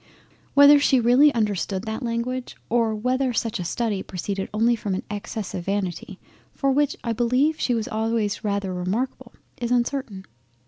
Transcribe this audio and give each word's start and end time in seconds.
Whether 0.55 0.79
she 0.79 0.99
really 0.99 1.31
understood 1.35 1.83
that 1.83 2.01
language 2.01 2.55
or 2.69 2.95
whether 2.95 3.33
such 3.33 3.59
a 3.59 3.63
study 3.63 4.01
proceeded 4.01 4.49
only 4.51 4.75
from 4.75 4.95
an 4.95 5.03
excess 5.11 5.53
of 5.53 5.65
vanity 5.65 6.19
for 6.51 6.71
which 6.71 6.95
I 7.03 7.13
beleive 7.13 7.59
she 7.59 7.75
was 7.75 7.87
always 7.87 8.43
rather 8.43 8.73
remarkable, 8.73 9.33
is 9.57 9.69
uncertain. 9.69 10.25